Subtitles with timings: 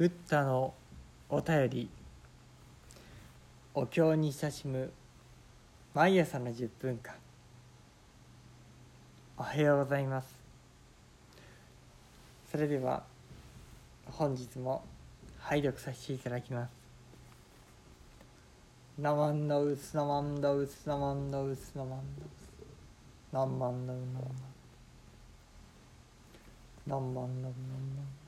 [0.00, 0.72] ブッダの
[1.28, 1.90] お便り。
[3.74, 4.90] お経に親しむ
[5.92, 7.12] 毎朝の10分間。
[9.36, 10.34] おはようございます。
[12.50, 13.02] それでは
[14.06, 14.82] 本日も
[15.38, 16.70] 拝読させていただきます。
[18.98, 24.22] ナマンダウスナマンダウスナマンダウスナマンダウスナマンダウナマンマン
[26.86, 27.52] ナマンダウナマ
[28.06, 28.19] ン無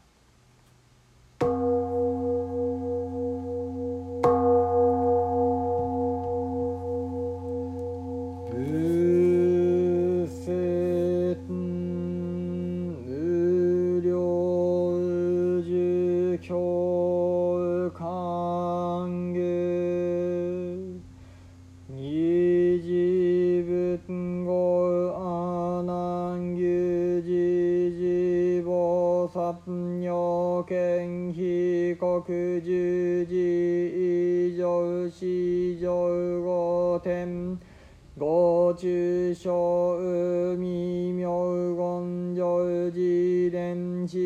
[38.18, 44.18] ご中小海名言上自伝子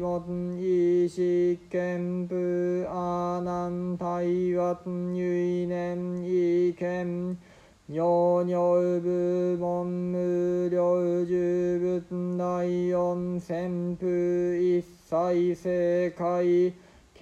[0.00, 4.24] 門意識憲風阿南台
[4.56, 4.78] 湾
[5.12, 7.36] 唯年意見
[7.86, 8.56] 尿尿
[9.02, 16.72] 部門無量寿仏大四旋風一切世界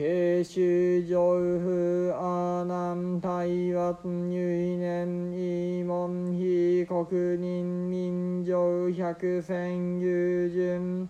[0.02, 3.28] 慶州上府阿南台
[3.72, 8.56] 湾唯年異門非国人民上
[8.92, 10.08] 百千友
[10.48, 11.08] 順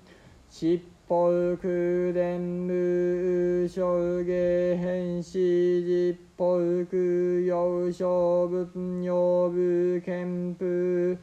[0.51, 6.59] 七宝空伝無生下変死実宝
[6.91, 11.17] 空幼小仏女部憲風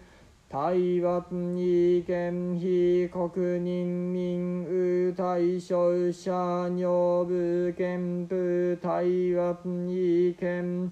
[0.51, 0.59] 台
[1.03, 1.23] 湾
[1.55, 6.83] 意見非国人民右大将者女
[7.23, 8.89] 部憲風台
[9.37, 10.91] 湾意見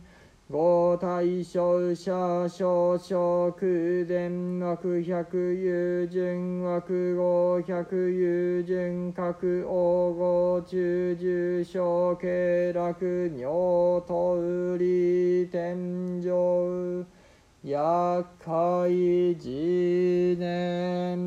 [0.50, 7.74] 五大将者少々空伝枠百友順枠五百
[8.12, 17.08] 友順各王五中重小経楽尿とり天上
[17.70, 21.20] 厄介次年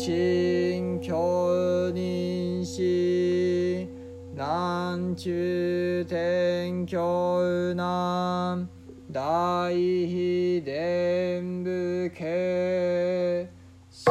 [0.00, 3.86] 自身教認し
[4.34, 7.42] 南中天教
[7.74, 8.66] 南
[9.12, 13.46] 大秘伝部系
[13.90, 14.10] 心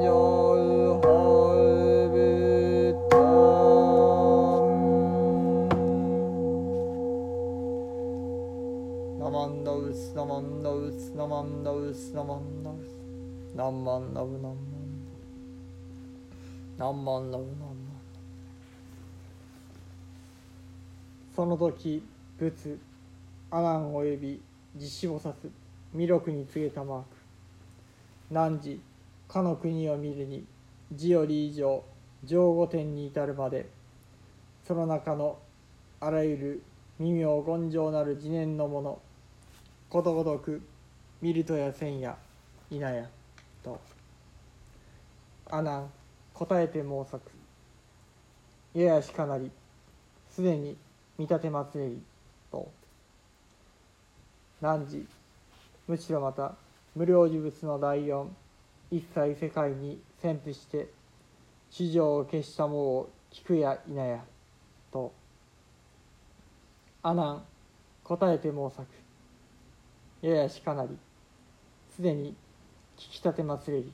[0.00, 2.96] 上法仏
[9.20, 13.00] ナマンダウスナマンダウスナマンダウスナマンダウス
[13.54, 14.69] ナンマ
[16.80, 17.74] ンダウナンマンナンマンダウナンマン
[21.36, 22.02] その時
[22.38, 22.78] 仏
[23.50, 24.40] 阿南および
[24.76, 25.50] 実子菩薩
[25.94, 27.06] 弥勒に告げたマーク。
[28.30, 28.78] 汝
[29.28, 30.44] かの国を見るに
[30.92, 31.82] 字より以上
[32.24, 33.68] 上五天に至るまで
[34.66, 35.38] その中の
[36.00, 36.62] あらゆる
[37.00, 39.00] 微妙厳丈なる自念のもの
[39.88, 40.62] ことごとく
[41.20, 42.16] 見るとやせんや
[42.70, 43.08] いなや
[43.64, 43.80] と。
[45.50, 45.86] 阿南
[46.40, 47.30] 答えて申さく
[48.72, 49.50] ややしかなり。
[50.30, 50.74] すでに
[51.18, 52.02] 見立て祭り
[52.50, 52.70] と。
[54.62, 55.06] 汝
[55.86, 56.54] むしろまた
[56.96, 58.30] 無料呪物の第四。
[58.90, 60.88] 一切世界に潜伏して。
[61.68, 64.24] 史上を消したもを聞くやいなや
[64.90, 65.12] と。
[67.02, 67.40] 阿南
[68.02, 68.82] 答えて申さ
[70.22, 70.96] くややしかなり。
[71.94, 72.34] すでに
[72.96, 73.92] 聞き立て祭り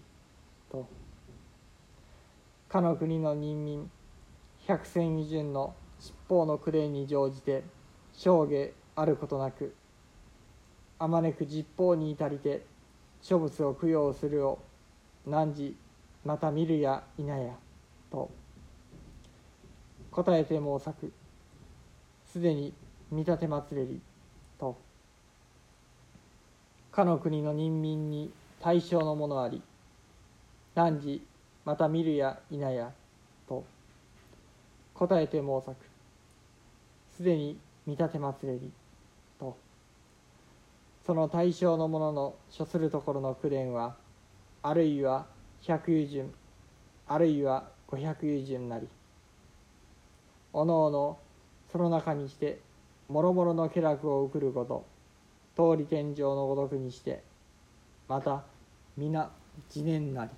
[0.71, 0.87] と。
[2.77, 3.91] かの国の人民
[4.67, 7.65] 百戦二順の七宝の暮れに乗じて
[8.13, 9.75] 生下あることなく
[10.99, 12.67] あまねく実法に至りて
[13.23, 14.59] 諸物を供養するを
[15.27, 15.75] 汝
[16.23, 17.55] また見るやいなや
[18.11, 18.31] と
[20.11, 21.11] 答えて申さく。
[22.31, 22.75] すでに
[23.11, 24.03] 見立て祭れり
[24.61, 24.77] と。
[26.93, 28.31] かの国の人民に
[28.61, 29.63] 対象のものあり
[30.75, 31.23] 汝
[31.67, 32.93] また見るや否や
[33.49, 33.65] と
[34.95, 35.77] 答えて申さく。
[37.17, 38.71] すでに見立て祭れり
[39.41, 39.57] と。
[41.05, 43.97] その対象の者のの処するところの口伝は
[44.63, 45.27] あるいは
[45.63, 46.33] 百有順
[47.09, 48.89] あるいは五百有順なり。
[50.53, 51.19] おのおの
[51.73, 52.61] その中にして
[53.09, 57.25] もろもろの気楽を送ること通り天井のごとくにして
[58.09, 58.45] また
[58.97, 59.31] 皆
[59.69, 60.31] 自念なり。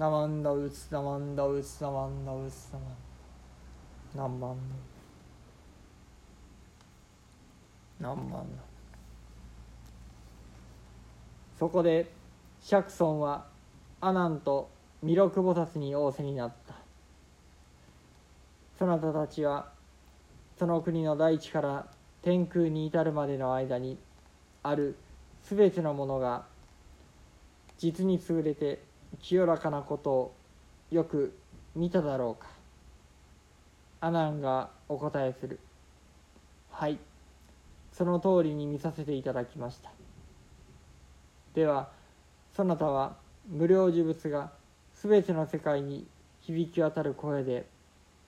[0.00, 2.96] ナマンダウツナマンダウツナマンダウツナマン
[4.16, 4.56] 何万
[8.00, 8.46] 何万
[11.58, 12.10] そこで
[12.62, 13.44] 釈尊は
[14.00, 14.70] 阿南と
[15.02, 16.76] 弥勒菩薩に仰せになった。
[18.78, 19.68] そなたたちは
[20.58, 21.86] その国の大地から
[22.22, 23.98] 天空に至るまでの間に
[24.62, 24.96] ある
[25.42, 26.46] すべてのものが
[27.76, 28.88] 実に優れて
[29.18, 30.34] 清らかなことを
[30.90, 31.36] よく
[31.74, 32.48] 見ただろうか。
[34.00, 35.58] アナンがお答えする。
[36.70, 36.98] はい。
[37.92, 39.90] その通りに見させていただきました。
[41.54, 41.90] では
[42.54, 43.16] そなたは
[43.48, 44.52] 無料呪物が
[44.94, 46.06] 全ての世界に
[46.40, 47.66] 響き渡る声で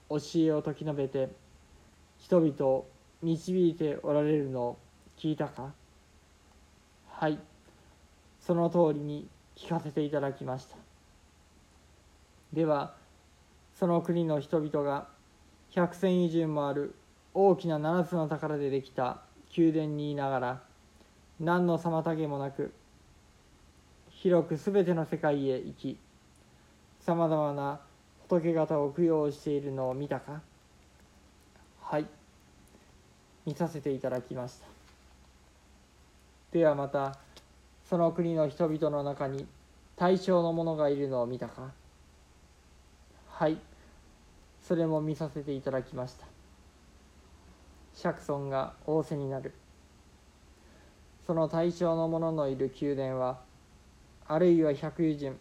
[0.09, 1.29] 教えを説き述べて
[2.19, 2.85] 人々を
[3.21, 4.77] 導いておられるのを
[5.17, 5.71] 聞いたか。
[7.09, 7.39] はい。
[8.39, 10.75] その通りに聞かせていただきました。
[12.53, 12.93] では
[13.75, 15.07] その国の人々が
[15.71, 16.93] 百戦以上もある
[17.33, 19.21] 大きな七つの宝でできた
[19.57, 20.61] 宮殿にいながら
[21.39, 22.71] 何の妨げもなく
[24.11, 25.97] 広くすべての世界へ行き
[27.01, 27.79] さまざまな
[28.29, 30.41] 仏方を供養しているのを見たか
[31.81, 32.05] はい
[33.45, 34.65] 見させていただきました。
[36.51, 37.17] ではまた
[37.89, 39.45] その国の人々の中に
[39.95, 41.71] 対象の者がいるのを見たか？
[43.29, 43.57] はい。
[44.61, 46.25] それも見させていただきました。
[47.93, 49.53] 釈尊が仰せになる。
[51.27, 53.39] その対象の者のいる宮殿は
[54.27, 55.37] あるいは百余順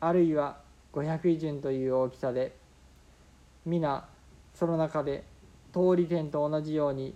[0.00, 0.58] あるいは
[0.92, 2.54] 五百余順という大きさで
[3.66, 4.06] 皆
[4.54, 5.24] その中で
[5.72, 7.14] 通り天と同じように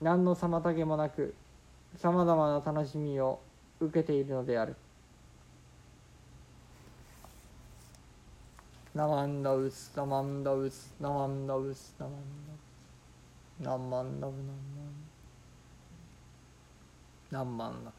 [0.00, 1.34] 何の妨げもなく
[1.96, 3.40] さまざまな楽しみを
[3.80, 4.76] 受けているのである。
[8.94, 12.66] ナマンダウスナマンダウスナマンダウスナマンダウス。
[13.62, 14.56] ナマンダウナマン
[17.30, 17.92] ナマンダウ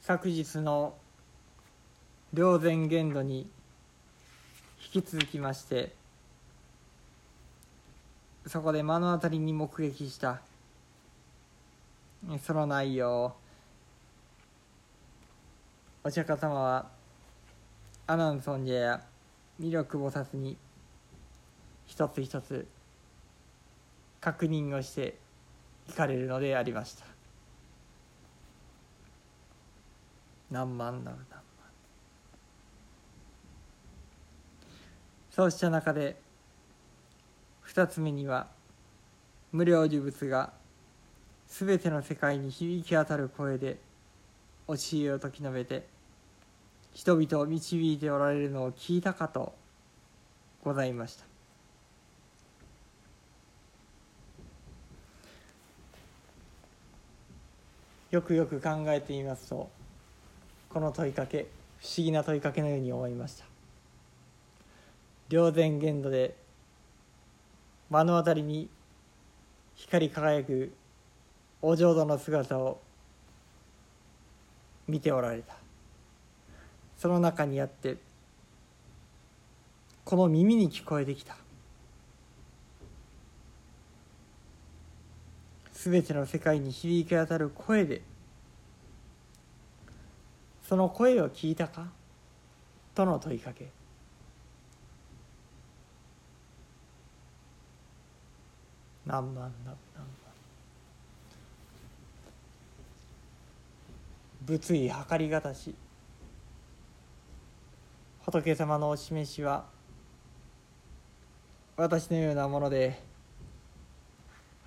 [0.00, 0.94] 昨日の
[2.34, 3.48] 霊前言度に
[4.94, 5.94] 引き続きまして
[8.46, 10.40] そこで目の当たりに目撃した。
[12.42, 13.34] その内容。
[16.02, 16.86] お釈迦様は
[18.06, 19.02] 阿南尊者や
[19.58, 20.58] 弥勒菩薩に
[21.86, 22.66] 一つ一つ
[24.20, 25.16] 確認をして
[25.88, 27.06] 聞かれるのでありました。
[30.50, 31.24] 何万だ何万。
[35.30, 36.23] そうした中で
[37.64, 38.46] 二つ目には
[39.50, 40.52] 無料呪物が
[41.48, 43.78] 全ての世界に響き当たる声で
[44.68, 44.76] 教え
[45.12, 45.86] を説き述べて
[46.92, 49.52] 人々を導いておられるのを聞いたかと
[50.62, 51.24] ございました。
[58.10, 59.68] よくよく考えてみますと
[60.68, 61.48] この問いかけ
[61.80, 63.44] 不思議な問いかけのように思いました。
[65.30, 66.43] 霊前言度で
[67.90, 68.68] 目の当たりに
[69.76, 70.72] 光り輝く
[71.62, 72.80] お浄土の姿を
[74.86, 75.54] 見ておられた。
[76.96, 77.96] その中にあって
[80.04, 81.36] この耳に聞こえてきた。
[85.72, 88.00] 全ての世界に響き渡る声で
[90.66, 91.88] その声を聞いたか？
[92.94, 93.68] との問いかけ。
[99.14, 99.76] 何万何万
[104.44, 105.72] 仏意計りがたし
[108.24, 109.66] 仏様のお示しは
[111.76, 113.00] 私のようなもので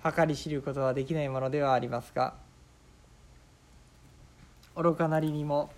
[0.02, 2.32] 計り知ることはできないものではありますが
[4.76, 5.68] 愚かなりにも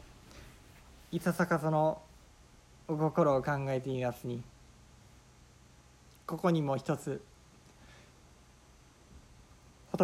[1.11, 2.00] いささかその
[2.87, 4.41] お心を考えてみますに
[6.25, 7.21] ここにも一つ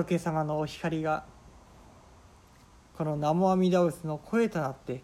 [0.02, 1.24] 仏様のお光が
[2.98, 5.02] この南無阿弥陀仏の声となって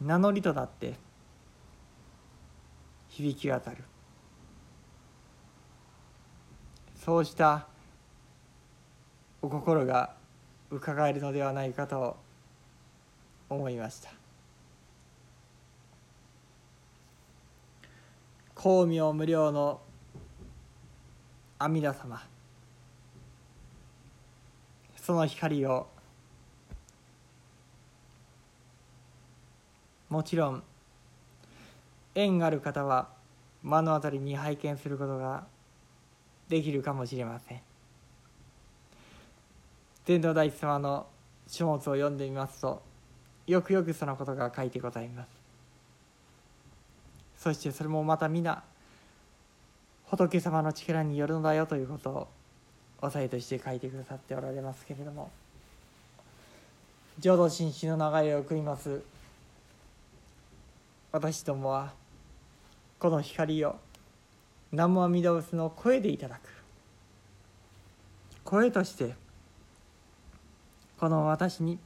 [0.00, 0.94] 名乗りとなって
[3.08, 3.78] 響き渡る。
[7.02, 7.66] そうした
[9.40, 10.14] お心が
[10.70, 12.16] 伺えるのではないかと
[13.48, 14.10] 思いました。
[18.54, 19.80] 光明無量の
[21.58, 22.35] 阿弥陀様。
[25.06, 25.86] その光を。
[30.08, 30.64] もちろん
[32.16, 33.10] 縁がある方は
[33.62, 35.46] 目の当たりに拝見することが
[36.48, 37.60] できるかもしれません。
[40.04, 41.06] 天道大師様の
[41.46, 42.82] 書物を読んでみますと
[43.46, 45.28] よくよくそのことが書いてございます。
[47.38, 48.64] そしてそれもまた皆
[50.06, 52.28] 仏様の力によるのだよということを
[53.02, 55.30] おさえとして書いてくださっておられますけれども。
[57.18, 59.02] 浄土真宗の流れを送ります。
[61.12, 61.94] 私どもは
[62.98, 63.76] この光を
[64.70, 66.40] 南無阿弥陀仏の声でいただく。
[68.44, 69.14] 声として
[70.98, 71.78] この私に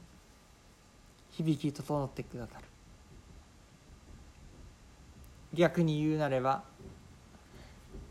[1.31, 2.65] 響き整ってくださる。
[5.53, 6.63] 逆に言うなれば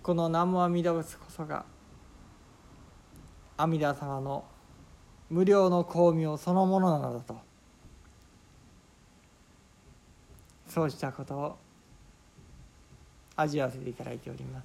[0.02, 1.64] この南無阿弥陀仏こそが
[3.60, 4.42] 阿弥陀様の
[5.28, 7.36] 無料の光明そのものなのだと
[10.66, 11.56] そうしたことを
[13.36, 14.64] 味わわせていただいております。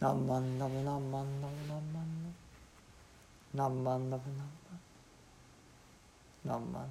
[0.00, 2.04] 何万ナブ何万ナブ何万
[3.54, 4.22] ナブ何万ナブ
[6.46, 6.88] 何万何万